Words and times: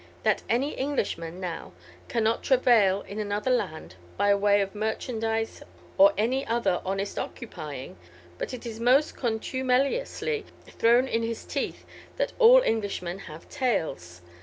That 0.23 0.41
an 0.49 0.63
Englyshman 0.63 1.33
now 1.39 1.73
cannot 2.07 2.41
travayle 2.41 3.05
in 3.05 3.19
another 3.19 3.51
land 3.51 3.93
by 4.17 4.33
way 4.33 4.59
of 4.61 4.73
marchandyse 4.73 5.61
or 5.95 6.11
any 6.17 6.43
other 6.47 6.81
honest 6.83 7.17
occupyinge, 7.17 7.93
but 8.39 8.51
it 8.51 8.65
is 8.65 8.79
most 8.79 9.15
contumeliously 9.15 10.45
thrown 10.65 11.07
in 11.07 11.21
his 11.21 11.45
tethe 11.45 11.83
that 12.17 12.33
all 12.39 12.61
Englyshmen 12.63 13.19
have 13.29 13.47
tails. 13.47 14.21